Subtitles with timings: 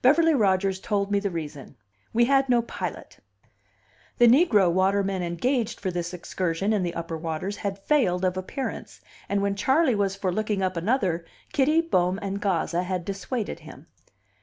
[0.00, 1.76] Beverly Rodgers told me the reason:
[2.14, 3.18] we had no pilot;
[4.16, 9.02] the negro Waterman engaged for this excursion in the upper waters had failed of appearance,
[9.28, 13.86] and when Charley was for looking up another, Kitty, Bohm, and Gazza had dissuaded him.